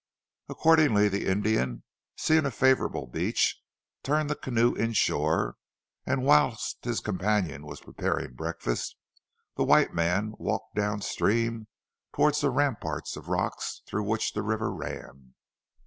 [0.49, 1.83] Accordingly, the Indian,
[2.17, 3.61] seeing a favourable beach,
[4.01, 5.57] turned the canoe inshore,
[6.07, 8.95] and whilst his companion was preparing breakfast,
[9.57, 11.67] the white man walked downstream
[12.15, 15.35] towards the ramparts of rocks through which the river ran.